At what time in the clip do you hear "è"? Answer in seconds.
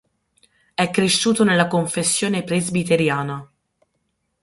0.73-0.89